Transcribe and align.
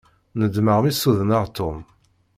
Nedmeɣ 0.39 0.77
mi 0.81 0.91
ssudneɣ 0.93 1.43
Tom. 1.57 1.77